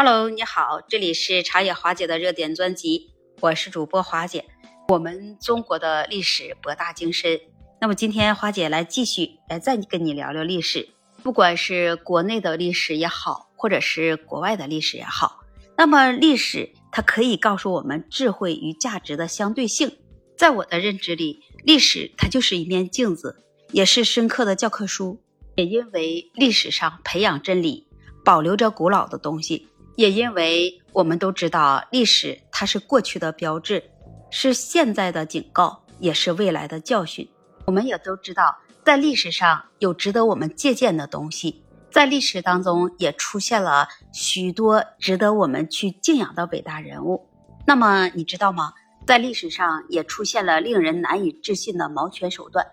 [0.00, 3.10] Hello，你好，这里是茶野华姐的热点专辑，
[3.40, 4.44] 我是主播华姐。
[4.90, 7.40] 我们中国的历史博大精深，
[7.80, 10.90] 那么今天华姐来继续来再跟你聊聊历史，
[11.24, 15.40] 不管是国内的历史也好，或者是国外的历史也好，
[15.76, 19.98] 那么历史它可以告诉我们智慧与价值的相对性。
[20.36, 23.42] 在我的认知里，历史它就是一面镜子，
[23.72, 25.20] 也是深刻的教科书。
[25.56, 27.88] 也因为历史上培养真理，
[28.24, 29.66] 保留着古老的东西。
[29.98, 33.82] 也因为我们都知道，历史它是过去的标志，
[34.30, 37.28] 是现在的警告，也是未来的教训。
[37.66, 47.28] 我们也都知道，在历史上有值得我们借鉴的东西，在历史当中也出现了许多值得我们去敬仰的伟大人物。
[47.66, 48.74] 那么你知道吗？
[49.04, 52.64] 在历史上也出现了令人难以置信的谋权手段。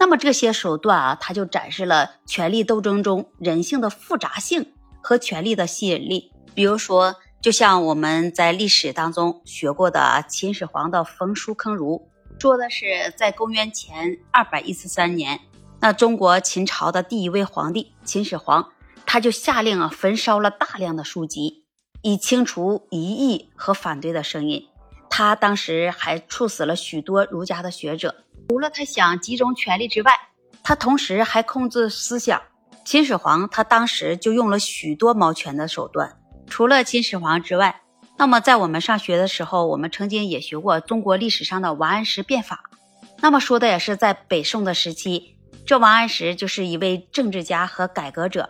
[0.00, 6.31] 那么这些手段啊，它就展示了权力斗争中人性的复杂性和权力的吸引力。
[6.54, 15.40] 比如说，就像我们在历史当中学过的秦始皇的焚书坑儒，说的是在公元前二百一十三年，
[15.80, 18.72] 那中国秦朝的第一位皇帝秦始皇，
[19.06, 21.64] 他就下令啊焚烧了大量的书籍，
[22.02, 24.68] 以清除异议和反对的声音。
[25.08, 28.14] 他当时还处死了许多儒家的学者。
[28.48, 30.12] 除了他想集中权力之外，
[30.62, 32.40] 他同时还控制思想。
[32.84, 36.18] 秦始皇他当时就用了许多谋权的手段。
[36.62, 37.82] 除了秦始皇之外，
[38.16, 42.70] 那么在我们上学的时候，我们曾经也学过中国历史上的王安石变法。
[43.20, 45.34] 那么说的也是在北宋的时期，
[45.66, 48.48] 这王安石就是一位政治家和改革者。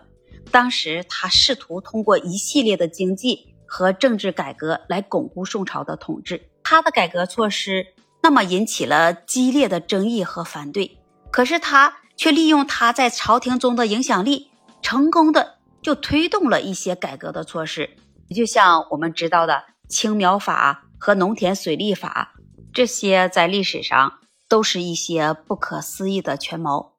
[0.51, 6.51] 当时他试图通过一系列的经济和政治改革来巩固宋朝的统治。
[6.63, 7.87] 他的改革措施
[8.23, 10.99] 那么引起了激烈的争议和反对，
[11.31, 14.51] 可是他却利用他在朝廷中的影响力，
[14.83, 15.55] 成功的。
[15.83, 17.91] 就推动了一些改革的措施，
[18.33, 22.35] 就像我们知道的青苗法和农田水利法，
[22.73, 26.93] 这些在历史上都是一些不可思议的权谋。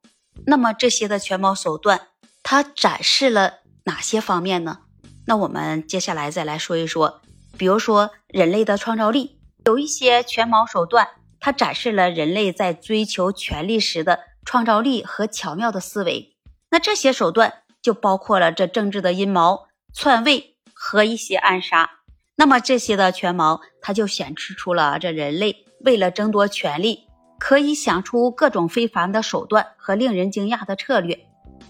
[0.45, 2.07] 那么这些的权谋手段，
[2.43, 4.79] 它展示了哪些方面呢？
[5.25, 7.21] 那我们接下来再来说一说，
[7.57, 11.07] 比如说人类的创造力，有一些权谋手段，
[11.39, 16.35] 它展示了人类在追求权力时的创造力和巧妙的思维。
[16.71, 17.53] 那这些手段。
[17.83, 20.52] 就包括了这政治的阴谋、篡位
[20.85, 21.89] 和一些暗杀。
[22.35, 27.07] 那么这些的权谋，它就显示出了这人类为了争夺权力，
[27.39, 31.25] 可以想出各种非凡的手段和令人惊讶的策略。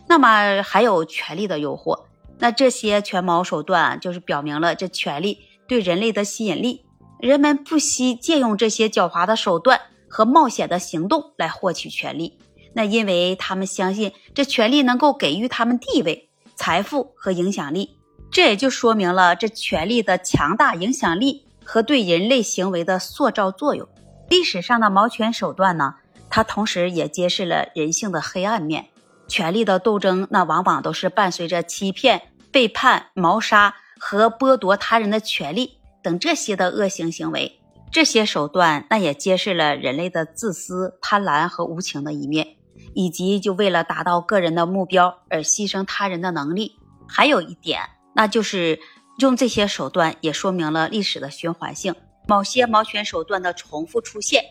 [0.07, 2.05] 那么还有权力的诱惑，
[2.39, 5.37] 那这些权谋手段就是表明了这权力
[5.67, 6.83] 对人类的吸引力。
[7.19, 9.79] 人们不惜借用这些狡猾的手段
[10.09, 12.39] 和冒险的行动来获取权力。
[12.73, 17.97] 那因为他们相信这权力能够给予他们地位、财富和影响力，
[18.33, 23.87] 这也就说明了这权力的强大影响力和对人类行为的塑造作用。
[24.27, 25.93] 历史上的谋权手段呢，
[26.31, 28.87] 它同时也揭示了人性的黑暗面。
[29.27, 37.59] 权力的斗争，那往往都是伴随着欺骗、背叛、谋杀和剥夺他人的权利等这些的恶性行为。
[37.91, 42.55] 这些手段，那也揭示了人类的自私、贪婪和无情的一面。
[42.95, 46.75] 以及就为了达到个人的目标而牺牲他人的能力，
[47.07, 47.81] 还有一点，
[48.13, 48.79] 那就是
[49.19, 51.95] 用这些手段也说明了历史的循环性。
[52.27, 54.43] 某些谋权手段的重复出现，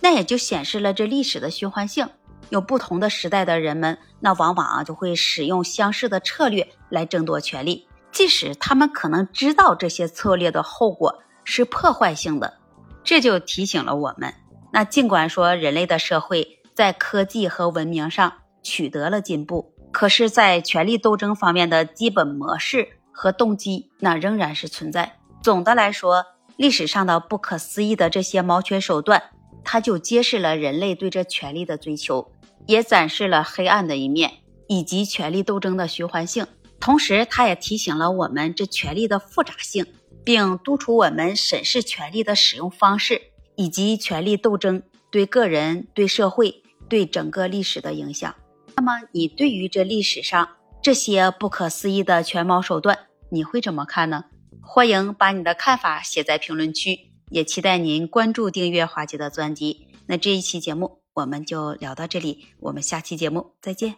[0.00, 2.08] 那也就显示了这历史的循环性。
[2.50, 12.58] 有不同的时代的人们，那往往啊就会使用相似的策略来争夺权力，即使他们可能知道这些策略的后果是破坏性的。
[13.02, 14.32] 这就提醒了我们，
[14.72, 16.52] 那尽管说人类的社会。
[16.76, 25.18] 在科技和文明上取得了进步，可是，在权力斗争方面的基本模式和动机，那仍然是存在。
[25.42, 26.24] 总的来说，
[26.56, 29.30] 历史上的不可思议的这些谋权手段，
[29.64, 32.30] 它就揭示了人类对这权力的追求，
[32.66, 34.32] 也展示了黑暗的一面
[34.68, 36.46] 以及权力斗争的循环性。
[36.78, 39.86] 同时，它也提醒了我们这权力的复杂性，
[40.22, 43.22] 并督促我们审视权力的使用方式
[43.54, 46.62] 以及权力斗争对个人、对社会。
[46.88, 48.32] 对整个历史的影响。
[48.76, 50.50] 那么，你对于这历史上
[50.80, 52.96] 这些不可思议的权谋手段，
[53.30, 54.24] 你会怎么看呢？
[54.62, 59.88] 欢迎把你的看法写在评论区，也期待您关注订阅华姐的专辑。
[60.06, 63.96] 那这一期节目我们就聊到这里，我们下期节目再见。